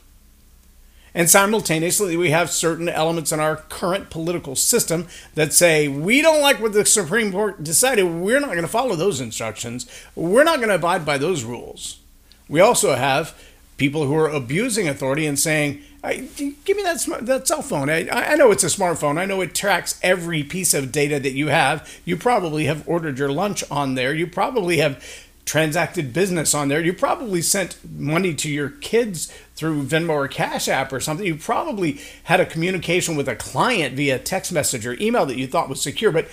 And 1.14 1.31
simultaneously, 1.31 2.16
we 2.16 2.31
have 2.31 2.50
certain 2.50 2.88
elements 2.88 3.31
in 3.31 3.38
our 3.38 3.57
current 3.57 4.11
political 4.11 4.57
system 4.57 5.07
that 5.37 5.52
say, 5.52 5.87
we 5.87 6.21
don't 6.21 6.40
like 6.40 6.61
what 6.61 6.73
the 6.73 6.85
Supreme 6.85 7.31
Court 7.31 7.62
decided. 7.62 8.02
We're 8.04 8.40
not 8.40 8.50
going 8.50 8.62
to 8.62 8.69
follow 8.69 8.97
those 8.97 9.21
instructions. 9.21 9.88
We're 10.16 10.43
not 10.43 10.57
going 10.57 10.71
to 10.71 10.75
abide 10.75 11.07
by 11.07 11.19
those 11.19 11.45
rules. 11.45 12.00
We 12.49 12.61
also 12.61 12.95
have 12.95 13.40
people 13.76 14.07
who 14.07 14.16
are 14.16 14.28
abusing 14.28 14.88
authority 14.88 15.25
and 15.26 15.38
saying, 15.38 15.83
give 16.12 16.76
me 16.76 16.82
that, 16.82 17.04
that 17.23 17.49
cell 17.49 17.62
phone. 17.62 17.88
I, 17.88 18.08
I 18.08 18.37
know 18.37 18.50
it's 18.50 18.64
a 18.64 18.68
smartphone. 18.68 19.18
I 19.18 19.25
know 19.25 19.40
it 19.40 19.54
tracks 19.54 19.99
every 20.02 20.42
piece 20.42 20.75
of 20.75 20.92
data 20.92 21.18
that 21.20 21.32
you 21.32 21.49
have. 21.49 22.00
You 22.04 22.16
probably 22.16 22.64
have 22.66 22.87
ordered 22.88 23.18
your 23.18 23.30
lunch 23.30 23.64
on 23.70 23.94
there. 23.94 24.14
You 24.14 24.26
probably 24.26 24.78
have 24.78 25.02
transacted 25.44 26.12
business 26.12 26.54
on 26.54 26.68
there. 26.68 26.80
You 26.80 26.92
probably 26.92 27.42
sent 27.42 27.78
money 27.99 28.34
to 28.34 28.50
your 28.50 28.70
kids 28.70 29.32
through 29.54 29.84
Venmo 29.84 30.11
or 30.11 30.28
Cash 30.28 30.68
App 30.68 30.92
or 30.92 31.00
something. 31.00 31.26
You 31.26 31.37
probably 31.37 32.00
had 32.25 32.40
a 32.40 32.46
communication 32.46 33.16
with 33.16 33.28
a 33.28 33.37
client 33.37 33.94
via 33.94 34.18
text 34.18 34.52
message 34.52 34.87
or 34.87 34.94
email 35.00 35.26
that 35.26 35.37
you 35.37 35.46
thought 35.46 35.68
was 35.68 35.82
secure, 35.82 36.12
but 36.12 36.28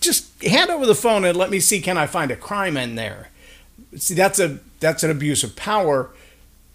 just 0.00 0.42
hand 0.42 0.70
over 0.70 0.84
the 0.84 0.94
phone 0.94 1.24
and 1.24 1.36
let 1.36 1.50
me 1.50 1.60
see 1.60 1.80
can 1.80 1.96
I 1.96 2.06
find 2.06 2.30
a 2.30 2.36
crime 2.36 2.76
in 2.76 2.96
there. 2.96 3.28
See, 3.96 4.14
that's 4.14 4.38
a 4.38 4.58
that's 4.80 5.02
an 5.02 5.10
abuse 5.10 5.44
of 5.44 5.54
power, 5.54 6.10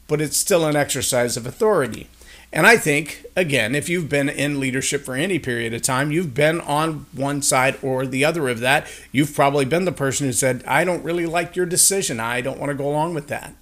but 0.07 0.21
it's 0.21 0.37
still 0.37 0.65
an 0.65 0.75
exercise 0.75 1.35
of 1.35 1.45
authority. 1.45 2.07
And 2.53 2.65
I 2.65 2.77
think, 2.77 3.25
again, 3.35 3.75
if 3.75 3.89
you've 3.89 4.07
been 4.07 4.29
in 4.29 4.59
leadership 4.59 5.03
for 5.03 5.15
any 5.15 5.37
period 5.37 5.73
of 5.73 5.81
time, 5.81 6.11
you've 6.11 6.33
been 6.33 6.61
on 6.61 7.05
one 7.11 7.41
side 7.41 7.77
or 7.81 8.07
the 8.07 8.23
other 8.23 8.47
of 8.47 8.59
that. 8.61 8.87
You've 9.11 9.35
probably 9.35 9.65
been 9.65 9.85
the 9.85 9.91
person 9.91 10.25
who 10.25 10.33
said, 10.33 10.63
I 10.65 10.85
don't 10.85 11.03
really 11.03 11.25
like 11.25 11.55
your 11.55 11.65
decision. 11.65 12.19
I 12.19 12.39
don't 12.41 12.59
want 12.59 12.69
to 12.69 12.75
go 12.75 12.87
along 12.89 13.13
with 13.13 13.27
that. 13.27 13.53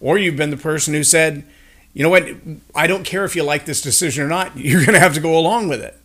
Or 0.00 0.18
you've 0.18 0.36
been 0.36 0.50
the 0.50 0.56
person 0.56 0.94
who 0.94 1.04
said, 1.04 1.44
you 1.92 2.02
know 2.02 2.10
what, 2.10 2.26
I 2.74 2.88
don't 2.88 3.04
care 3.04 3.24
if 3.24 3.36
you 3.36 3.44
like 3.44 3.66
this 3.66 3.80
decision 3.80 4.24
or 4.24 4.28
not, 4.28 4.56
you're 4.58 4.84
going 4.84 4.94
to 4.94 5.00
have 5.00 5.14
to 5.14 5.20
go 5.20 5.38
along 5.38 5.68
with 5.68 5.80
it. 5.80 5.96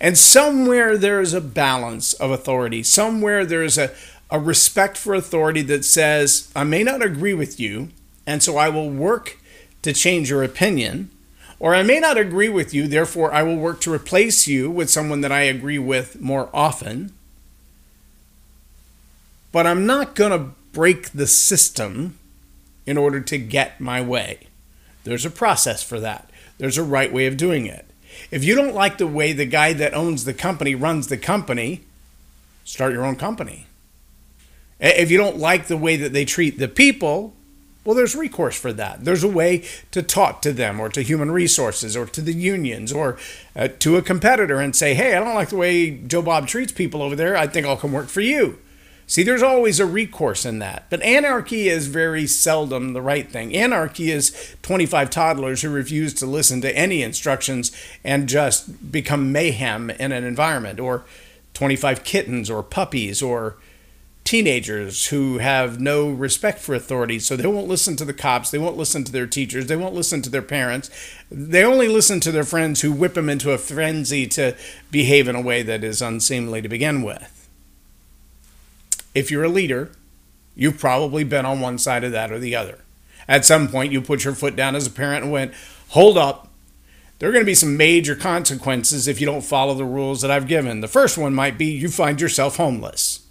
And 0.00 0.18
somewhere 0.18 0.98
there 0.98 1.20
is 1.20 1.32
a 1.32 1.40
balance 1.40 2.12
of 2.14 2.30
authority. 2.30 2.82
Somewhere 2.82 3.46
there 3.46 3.62
is 3.62 3.78
a, 3.78 3.90
a 4.30 4.38
respect 4.38 4.98
for 4.98 5.14
authority 5.14 5.62
that 5.62 5.84
says, 5.84 6.52
I 6.54 6.64
may 6.64 6.82
not 6.82 7.02
agree 7.02 7.32
with 7.32 7.58
you, 7.58 7.88
and 8.26 8.42
so 8.42 8.58
I 8.58 8.68
will 8.68 8.90
work 8.90 9.38
to 9.80 9.94
change 9.94 10.28
your 10.28 10.42
opinion 10.42 11.10
or 11.58 11.74
I 11.74 11.82
may 11.82 12.00
not 12.00 12.18
agree 12.18 12.48
with 12.48 12.74
you, 12.74 12.86
therefore 12.86 13.32
I 13.32 13.42
will 13.42 13.56
work 13.56 13.80
to 13.82 13.92
replace 13.92 14.46
you 14.46 14.70
with 14.70 14.90
someone 14.90 15.20
that 15.22 15.32
I 15.32 15.42
agree 15.42 15.78
with 15.78 16.20
more 16.20 16.50
often. 16.52 17.12
But 19.52 19.66
I'm 19.66 19.86
not 19.86 20.14
going 20.14 20.32
to 20.32 20.50
break 20.72 21.10
the 21.10 21.26
system 21.26 22.18
in 22.86 22.98
order 22.98 23.20
to 23.20 23.38
get 23.38 23.80
my 23.80 24.00
way. 24.00 24.48
There's 25.04 25.24
a 25.24 25.30
process 25.30 25.82
for 25.82 26.00
that, 26.00 26.30
there's 26.58 26.78
a 26.78 26.82
right 26.82 27.12
way 27.12 27.26
of 27.26 27.36
doing 27.36 27.66
it. 27.66 27.86
If 28.30 28.44
you 28.44 28.54
don't 28.54 28.74
like 28.74 28.98
the 28.98 29.06
way 29.06 29.32
the 29.32 29.46
guy 29.46 29.72
that 29.72 29.94
owns 29.94 30.24
the 30.24 30.34
company 30.34 30.74
runs 30.74 31.08
the 31.08 31.16
company, 31.16 31.82
start 32.64 32.92
your 32.92 33.04
own 33.04 33.16
company. 33.16 33.66
If 34.80 35.10
you 35.10 35.18
don't 35.18 35.38
like 35.38 35.66
the 35.66 35.76
way 35.76 35.96
that 35.96 36.12
they 36.12 36.24
treat 36.24 36.58
the 36.58 36.68
people, 36.68 37.34
well, 37.84 37.94
there's 37.94 38.16
recourse 38.16 38.58
for 38.58 38.72
that. 38.72 39.04
There's 39.04 39.24
a 39.24 39.28
way 39.28 39.64
to 39.90 40.02
talk 40.02 40.40
to 40.42 40.52
them 40.52 40.80
or 40.80 40.88
to 40.88 41.02
human 41.02 41.30
resources 41.30 41.96
or 41.96 42.06
to 42.06 42.20
the 42.20 42.32
unions 42.32 42.92
or 42.92 43.18
uh, 43.54 43.68
to 43.80 43.96
a 43.96 44.02
competitor 44.02 44.60
and 44.60 44.74
say, 44.74 44.94
hey, 44.94 45.14
I 45.14 45.20
don't 45.20 45.34
like 45.34 45.50
the 45.50 45.56
way 45.56 45.90
Joe 45.90 46.22
Bob 46.22 46.46
treats 46.46 46.72
people 46.72 47.02
over 47.02 47.14
there. 47.14 47.36
I 47.36 47.46
think 47.46 47.66
I'll 47.66 47.76
come 47.76 47.92
work 47.92 48.08
for 48.08 48.22
you. 48.22 48.58
See, 49.06 49.22
there's 49.22 49.42
always 49.42 49.80
a 49.80 49.86
recourse 49.86 50.46
in 50.46 50.60
that. 50.60 50.86
But 50.88 51.02
anarchy 51.02 51.68
is 51.68 51.88
very 51.88 52.26
seldom 52.26 52.94
the 52.94 53.02
right 53.02 53.30
thing. 53.30 53.54
Anarchy 53.54 54.10
is 54.10 54.56
25 54.62 55.10
toddlers 55.10 55.60
who 55.60 55.68
refuse 55.68 56.14
to 56.14 56.26
listen 56.26 56.62
to 56.62 56.76
any 56.76 57.02
instructions 57.02 57.70
and 58.02 58.28
just 58.28 58.90
become 58.90 59.30
mayhem 59.30 59.90
in 59.90 60.10
an 60.10 60.24
environment, 60.24 60.80
or 60.80 61.04
25 61.52 62.02
kittens 62.02 62.48
or 62.48 62.62
puppies 62.62 63.20
or 63.20 63.56
teenagers 64.24 65.06
who 65.06 65.36
have 65.38 65.78
no 65.78 66.08
respect 66.08 66.58
for 66.58 66.74
authority, 66.74 67.18
so 67.18 67.36
they 67.36 67.46
won't 67.46 67.68
listen 67.68 67.94
to 67.96 68.06
the 68.06 68.14
cops, 68.14 68.50
they 68.50 68.58
won't 68.58 68.76
listen 68.76 69.04
to 69.04 69.12
their 69.12 69.26
teachers, 69.26 69.66
they 69.66 69.76
won't 69.76 69.94
listen 69.94 70.22
to 70.22 70.30
their 70.30 70.42
parents. 70.42 70.90
They 71.30 71.62
only 71.62 71.88
listen 71.88 72.20
to 72.20 72.32
their 72.32 72.44
friends 72.44 72.80
who 72.80 72.90
whip 72.90 73.14
them 73.14 73.28
into 73.28 73.52
a 73.52 73.58
frenzy 73.58 74.26
to 74.28 74.56
behave 74.90 75.28
in 75.28 75.36
a 75.36 75.42
way 75.42 75.62
that 75.62 75.84
is 75.84 76.00
unseemly 76.00 76.62
to 76.62 76.68
begin 76.68 77.02
with. 77.02 77.48
If 79.14 79.30
you're 79.30 79.44
a 79.44 79.48
leader, 79.48 79.92
you've 80.56 80.78
probably 80.78 81.22
been 81.22 81.44
on 81.44 81.60
one 81.60 81.78
side 81.78 82.02
of 82.02 82.12
that 82.12 82.32
or 82.32 82.38
the 82.38 82.56
other. 82.56 82.78
At 83.28 83.44
some 83.44 83.68
point, 83.68 83.92
you 83.92 84.00
put 84.00 84.24
your 84.24 84.34
foot 84.34 84.56
down 84.56 84.74
as 84.74 84.86
a 84.86 84.90
parent 84.90 85.24
and 85.24 85.32
went, 85.32 85.52
Hold 85.90 86.18
up. 86.18 86.48
There 87.18 87.28
are 87.28 87.32
going 87.32 87.44
to 87.44 87.46
be 87.46 87.54
some 87.54 87.76
major 87.76 88.16
consequences 88.16 89.06
if 89.06 89.20
you 89.20 89.26
don't 89.26 89.42
follow 89.42 89.74
the 89.74 89.84
rules 89.84 90.20
that 90.22 90.30
I've 90.30 90.48
given. 90.48 90.80
The 90.80 90.88
first 90.88 91.16
one 91.16 91.32
might 91.32 91.56
be 91.56 91.66
you 91.66 91.88
find 91.88 92.20
yourself 92.20 92.56
homeless 92.56 93.23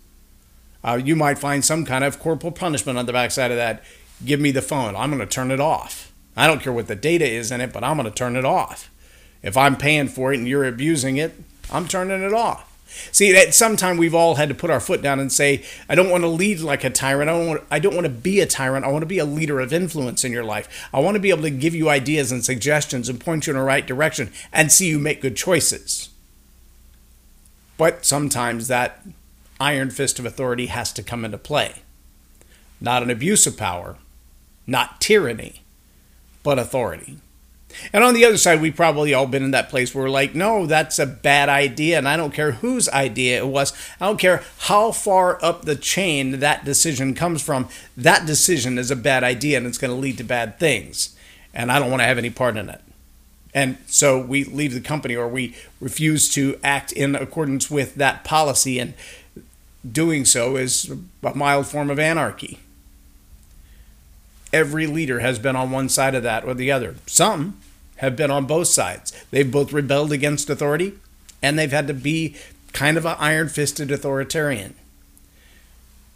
uh, 0.84 1.00
you 1.04 1.16
might 1.16 1.40
find 1.40 1.64
some 1.64 1.86
kind 1.86 2.04
of 2.04 2.20
corporal 2.20 2.52
punishment 2.52 2.98
on 2.98 3.06
the 3.06 3.14
backside 3.14 3.52
of 3.52 3.58
that. 3.58 3.84
Give 4.26 4.40
me 4.40 4.52
the 4.52 4.62
phone. 4.62 4.96
I'm 4.96 5.10
going 5.10 5.20
to 5.20 5.26
turn 5.26 5.52
it 5.52 5.60
off. 5.60 6.12
I 6.36 6.48
don't 6.48 6.62
care 6.62 6.74
what 6.74 6.88
the 6.88 6.96
data 6.96 7.26
is 7.26 7.52
in 7.52 7.62
it, 7.62 7.72
but 7.72 7.84
I'm 7.84 7.98
going 7.98 8.10
to 8.10 8.16
turn 8.16 8.36
it 8.36 8.46
off. 8.46 8.90
If 9.42 9.58
I'm 9.58 9.76
paying 9.76 10.08
for 10.08 10.34
it 10.34 10.40
and 10.40 10.48
you're 10.48 10.66
abusing 10.66 11.18
it, 11.18 11.34
I'm 11.72 11.88
turning 11.88 12.22
it 12.22 12.34
off. 12.34 12.70
See, 13.12 13.36
at 13.36 13.54
some 13.54 13.76
time 13.76 13.98
we've 13.98 14.14
all 14.14 14.36
had 14.36 14.50
to 14.50 14.56
put 14.56 14.70
our 14.70 14.80
foot 14.80 15.02
down 15.02 15.20
and 15.20 15.32
say, 15.32 15.64
I 15.90 15.96
don't 15.96 16.10
want 16.10 16.24
to 16.24 16.28
lead 16.28 16.60
like 16.60 16.84
a 16.84 16.90
tyrant. 16.90 17.30
I 17.30 17.34
don't 17.34 17.48
want, 17.48 17.64
I 17.72 17.80
don't 17.80 17.96
want 17.96 18.06
to 18.06 18.12
be 18.12 18.40
a 18.40 18.46
tyrant. 18.46 18.86
I 18.86 18.90
want 18.90 19.02
to 19.02 19.08
be 19.08 19.18
a 19.18 19.26
leader 19.26 19.60
of 19.60 19.74
influence 19.74 20.24
in 20.24 20.32
your 20.32 20.44
life. 20.44 20.88
I 20.94 21.00
want 21.00 21.16
to 21.16 21.20
be 21.20 21.32
able 21.32 21.42
to 21.44 21.50
give 21.50 21.74
you 21.74 21.90
ideas 21.90 22.32
and 22.32 22.46
suggestions 22.46 23.10
and 23.10 23.20
point 23.20 23.48
you 23.48 23.54
in 23.54 23.58
the 23.58 23.66
right 23.66 23.86
direction 23.86 24.32
and 24.52 24.72
see 24.72 24.88
you 24.88 25.00
make 25.00 25.22
good 25.22 25.36
choices. 25.36 26.10
But 27.78 28.06
sometimes 28.06 28.68
that 28.68 29.04
iron 29.60 29.90
fist 29.90 30.20
of 30.20 30.26
authority 30.26 30.68
has 30.68 30.92
to 30.94 31.04
come 31.04 31.26
into 31.26 31.38
play. 31.38 31.82
Not 32.82 33.04
an 33.04 33.10
abuse 33.10 33.48
of 33.48 33.58
power, 33.58 33.98
not 34.68 35.00
tyranny, 35.00 35.62
but 36.44 36.60
authority. 36.60 37.18
And 37.92 38.04
on 38.04 38.14
the 38.14 38.26
other 38.26 38.38
side, 38.38 38.62
we've 38.62 38.76
probably 38.76 39.14
all 39.14 39.26
been 39.26 39.44
in 39.44 39.52
that 39.52 39.70
place 39.70 39.94
where 39.94 40.04
we're 40.04 40.10
like, 40.10 40.36
no, 40.36 40.66
that's 40.66 41.00
a 41.00 41.06
bad 41.06 41.50
idea. 41.50 41.98
And 41.98 42.08
I 42.08 42.18
don't 42.18 42.34
care 42.34 42.54
whose 42.54 42.88
idea 42.90 43.40
it 43.40 43.48
was. 43.48 43.74
I 44.00 44.06
don't 44.06 44.20
care 44.20 44.44
how 44.60 44.92
far 44.92 45.44
up 45.44 45.64
the 45.64 45.76
chain 45.76 46.40
that 46.40 46.66
decision 46.66 47.14
comes 47.16 47.42
from. 47.42 47.68
That 47.98 48.26
decision 48.26 48.78
is 48.78 48.92
a 48.92 48.96
bad 48.96 49.24
idea 49.24 49.58
and 49.58 49.66
it's 49.66 49.78
going 49.78 49.92
to 49.92 50.00
lead 50.00 50.18
to 50.20 50.24
bad 50.24 50.60
things. 50.60 51.16
And 51.54 51.72
I 51.72 51.80
don't 51.80 51.90
want 51.90 52.02
to 52.02 52.08
have 52.08 52.18
any 52.18 52.30
part 52.30 52.58
in 52.58 52.70
it. 52.70 52.82
And 53.56 53.78
so 53.86 54.20
we 54.20 54.44
leave 54.44 54.74
the 54.74 54.82
company 54.82 55.16
or 55.16 55.28
we 55.28 55.56
refuse 55.80 56.32
to 56.34 56.60
act 56.64 56.92
in 56.92 57.16
accordance 57.16 57.70
with 57.70 57.96
that 57.96 58.24
policy. 58.24 58.80
And 58.80 58.96
doing 59.90 60.26
so 60.26 60.56
is 60.56 60.92
a 61.24 61.36
mild 61.36 61.68
form 61.68 61.90
of 61.90 62.00
anarchy. 62.00 62.60
Every 64.52 64.88
leader 64.88 65.20
has 65.20 65.40
been 65.40 65.56
on 65.56 65.72
one 65.72 65.90
side 65.90 66.16
of 66.16 66.24
that 66.24 66.46
or 66.46 66.54
the 66.54 66.72
other. 66.72 66.96
Some 67.08 67.60
have 67.98 68.16
been 68.16 68.32
on 68.32 68.46
both 68.46 68.68
sides. 68.68 69.12
They've 69.32 69.50
both 69.50 69.74
rebelled 69.74 70.12
against 70.12 70.50
authority 70.50 70.94
and 71.42 71.58
they've 71.58 71.72
had 71.72 71.88
to 71.88 71.94
be 71.94 72.36
kind 72.72 72.98
of 72.98 73.06
an 73.06 73.16
iron 73.20 73.50
fisted 73.50 73.92
authoritarian. 73.92 74.76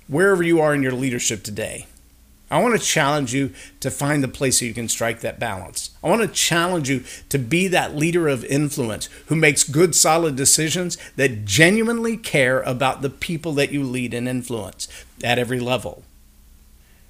Wherever 0.08 0.44
you 0.44 0.62
are 0.62 0.74
in 0.74 0.84
your 0.84 0.94
leadership 0.94 1.44
today, 1.44 1.88
I 2.50 2.62
want 2.62 2.80
to 2.80 2.86
challenge 2.86 3.34
you 3.34 3.52
to 3.82 3.92
find 3.92 4.24
the 4.24 4.30
place 4.30 4.62
where 4.62 4.70
you 4.70 4.74
can 4.74 4.88
strike 4.88 5.20
that 5.20 5.40
balance. 5.40 5.90
I 6.02 6.08
want 6.08 6.22
to 6.22 6.28
challenge 6.30 6.90
you 6.90 7.04
to 7.28 7.38
be 7.38 7.68
that 7.68 7.96
leader 7.96 8.30
of 8.30 8.46
influence 8.46 9.10
who 9.26 9.36
makes 9.36 9.66
good, 9.66 9.96
solid 9.96 10.38
decisions 10.38 10.98
that 11.18 11.44
genuinely 11.44 12.16
care 12.16 12.62
about 12.62 13.02
the 13.02 13.10
people 13.10 13.52
that 13.54 13.72
you 13.72 13.84
lead 13.84 14.14
and 14.14 14.30
influence 14.30 14.88
at 15.24 15.38
every 15.38 15.60
level. 15.60 16.04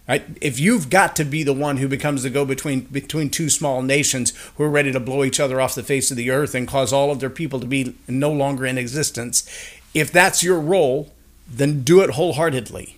Right? 0.08 0.25
If 0.41 0.60
you've 0.60 0.89
got 0.89 1.15
to 1.17 1.25
be 1.25 1.44
the 1.44 1.53
one 1.53 1.77
who 1.77 1.88
becomes 1.88 2.24
the 2.24 2.29
go 2.29 2.46
between 2.46 2.82
between 2.82 3.29
two 3.29 3.50
small 3.50 3.82
nations 3.82 4.34
who 4.56 4.63
are 4.63 4.70
ready 4.70 4.91
to 4.94 5.01
blow 5.01 5.24
each 5.24 5.39
other 5.39 5.60
off 5.60 5.75
the 5.75 5.84
face 5.84 6.10
of 6.10 6.17
the 6.17 6.32
earth 6.32 6.56
and 6.56 6.67
cause 6.67 6.94
all 6.94 7.12
of 7.12 7.20
their 7.20 7.29
people 7.29 7.60
to 7.60 7.67
be 7.67 7.94
no 8.08 8.32
longer 8.32 8.65
in 8.65 8.77
existence, 8.77 9.48
if 9.94 10.10
that's 10.10 10.41
your 10.41 10.62
role, 10.62 11.12
then 11.48 11.84
do 11.84 12.00
it 12.01 12.12
wholeheartedly. 12.12 12.98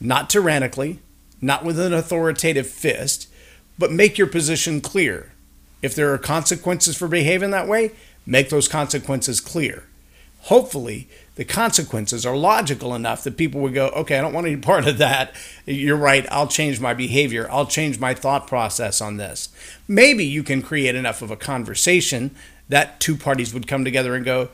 Not 0.00 0.30
tyrannically, 0.30 1.00
not 1.40 1.64
with 1.64 1.78
an 1.78 1.92
authoritative 1.92 2.66
fist, 2.66 3.28
but 3.78 3.92
make 3.92 4.18
your 4.18 4.26
position 4.26 4.80
clear. 4.80 5.32
If 5.82 5.94
there 5.94 6.12
are 6.12 6.18
consequences 6.18 6.96
for 6.96 7.08
behaving 7.08 7.50
that 7.52 7.68
way, 7.68 7.92
make 8.26 8.50
those 8.50 8.68
consequences 8.68 9.40
clear. 9.40 9.84
Hopefully, 10.42 11.08
the 11.36 11.44
consequences 11.44 12.26
are 12.26 12.36
logical 12.36 12.94
enough 12.94 13.22
that 13.24 13.36
people 13.36 13.60
would 13.60 13.74
go, 13.74 13.88
okay, 13.90 14.18
I 14.18 14.22
don't 14.22 14.32
want 14.32 14.46
any 14.46 14.56
part 14.56 14.86
of 14.86 14.98
that. 14.98 15.34
You're 15.66 15.96
right. 15.96 16.26
I'll 16.30 16.48
change 16.48 16.80
my 16.80 16.94
behavior. 16.94 17.48
I'll 17.50 17.66
change 17.66 18.00
my 18.00 18.14
thought 18.14 18.46
process 18.46 19.00
on 19.00 19.18
this. 19.18 19.48
Maybe 19.86 20.24
you 20.24 20.42
can 20.42 20.62
create 20.62 20.94
enough 20.94 21.22
of 21.22 21.30
a 21.30 21.36
conversation 21.36 22.34
that 22.68 23.00
two 23.00 23.16
parties 23.16 23.54
would 23.54 23.66
come 23.66 23.84
together 23.84 24.14
and 24.14 24.24
go, 24.24 24.48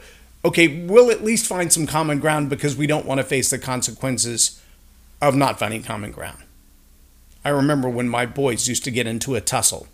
okay, 0.45 0.85
we'll 0.85 1.11
at 1.11 1.25
least 1.25 1.47
find 1.47 1.73
some 1.73 1.87
common 1.87 2.21
ground 2.21 2.51
because 2.51 2.77
we 2.77 2.87
don't 2.87 3.07
want 3.07 3.19
to 3.19 3.25
face 3.25 3.51
the 3.51 3.59
consequences 3.59 4.61
of 5.23 5.35
not 5.35 5.59
finding 5.59 5.83
common 5.83 6.11
ground. 6.13 6.44
I 7.45 7.51
remember 7.51 7.89
when 7.89 8.09
my 8.09 8.27
boys 8.27 8.69
used 8.69 8.85
to 8.85 8.91
get 8.91 9.07
into 9.07 9.35
a 9.35 9.41
tussle. 9.41 9.87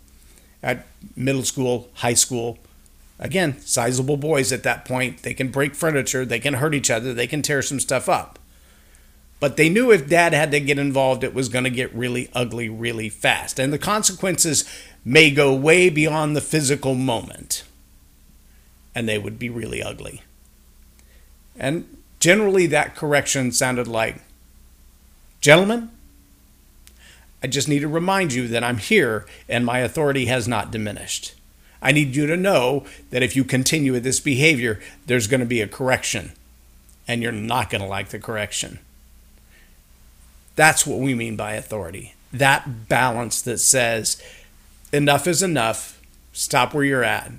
at 0.63 0.85
middle 1.15 1.43
school, 1.43 1.89
high 1.95 2.13
school. 2.13 2.59
Again, 3.19 3.59
sizable 3.61 4.17
boys 4.17 4.51
at 4.51 4.61
that 4.63 4.85
point. 4.85 5.23
They 5.23 5.33
can 5.33 5.49
break 5.49 5.73
furniture, 5.73 6.23
they 6.23 6.39
can 6.39 6.55
hurt 6.55 6.75
each 6.75 6.91
other, 6.91 7.13
they 7.13 7.27
can 7.27 7.41
tear 7.41 7.61
some 7.61 7.79
stuff 7.79 8.07
up. 8.07 8.37
But 9.39 9.57
they 9.57 9.69
knew 9.69 9.91
if 9.91 10.07
dad 10.07 10.33
had 10.33 10.51
to 10.51 10.59
get 10.59 10.77
involved, 10.77 11.23
it 11.23 11.33
was 11.33 11.49
going 11.49 11.63
to 11.63 11.71
get 11.71 11.93
really 11.95 12.29
ugly 12.33 12.69
really 12.69 13.09
fast. 13.09 13.59
And 13.59 13.73
the 13.73 13.79
consequences 13.79 14.65
may 15.03 15.31
go 15.31 15.53
way 15.53 15.89
beyond 15.89 16.35
the 16.35 16.41
physical 16.41 16.93
moment. 16.93 17.63
And 18.93 19.09
they 19.09 19.17
would 19.17 19.39
be 19.39 19.49
really 19.49 19.81
ugly. 19.81 20.21
And 21.57 21.97
generally, 22.19 22.67
that 22.67 22.95
correction 22.95 23.51
sounded 23.51 23.87
like, 23.87 24.17
Gentlemen, 25.41 25.89
I 27.43 27.47
just 27.47 27.67
need 27.67 27.79
to 27.79 27.87
remind 27.87 28.33
you 28.33 28.47
that 28.49 28.63
I'm 28.63 28.77
here 28.77 29.25
and 29.49 29.65
my 29.65 29.79
authority 29.79 30.25
has 30.25 30.47
not 30.47 30.71
diminished. 30.71 31.33
I 31.81 31.91
need 31.91 32.15
you 32.15 32.27
to 32.27 32.37
know 32.37 32.85
that 33.09 33.23
if 33.23 33.35
you 33.35 33.43
continue 33.43 33.91
with 33.91 34.03
this 34.03 34.19
behavior, 34.19 34.79
there's 35.07 35.27
going 35.27 35.39
to 35.39 35.47
be 35.47 35.61
a 35.61 35.67
correction, 35.67 36.33
and 37.07 37.23
you're 37.23 37.31
not 37.31 37.71
going 37.71 37.81
to 37.81 37.87
like 37.87 38.09
the 38.09 38.19
correction. 38.19 38.77
That's 40.55 40.85
what 40.85 40.99
we 40.99 41.15
mean 41.15 41.35
by 41.35 41.53
authority. 41.53 42.13
That 42.31 42.87
balance 42.87 43.41
that 43.41 43.57
says, 43.57 44.21
enough 44.93 45.25
is 45.25 45.41
enough, 45.41 45.99
stop 46.33 46.73
where 46.73 46.83
you're 46.83 47.03
at. 47.03 47.31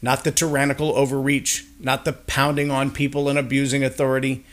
Not 0.00 0.24
the 0.24 0.32
tyrannical 0.32 0.96
overreach, 0.96 1.66
not 1.78 2.04
the 2.04 2.12
pounding 2.14 2.70
on 2.70 2.90
people 2.90 3.28
and 3.28 3.38
abusing 3.38 3.84
authority, 3.84 4.44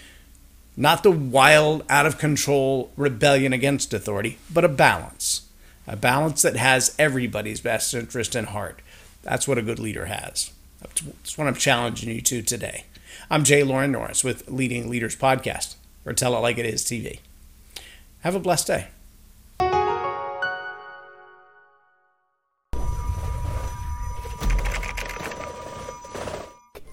not 0.77 1.03
the 1.03 1.11
wild, 1.11 1.83
out 1.89 2.05
of 2.05 2.17
control 2.17 2.91
rebellion 2.95 3.53
against 3.53 3.93
authority, 3.93 4.37
but 4.53 4.65
a 4.65 4.69
balance. 4.69 5.47
A 5.87 5.95
balance 5.95 6.41
that 6.43 6.55
has 6.55 6.95
everybody's 6.97 7.59
best 7.59 7.93
interest 7.93 8.35
in 8.35 8.45
heart. 8.45 8.81
That's 9.23 9.47
what 9.47 9.57
a 9.57 9.63
good 9.63 9.79
leader 9.79 10.05
has. 10.05 10.51
That's 10.81 11.37
what 11.37 11.47
I'm 11.47 11.55
challenging 11.55 12.09
you 12.09 12.21
to 12.21 12.41
today. 12.41 12.85
I'm 13.29 13.43
J 13.43 13.63
Loren 13.63 13.91
Norris 13.91 14.23
with 14.23 14.49
Leading 14.49 14.89
Leaders 14.89 15.15
Podcast, 15.15 15.75
or 16.05 16.13
Tell 16.13 16.35
It 16.35 16.39
Like 16.39 16.57
It 16.57 16.65
Is 16.65 16.83
TV. 16.83 17.19
Have 18.21 18.35
a 18.35 18.39
blessed 18.39 18.67
day. 18.67 18.87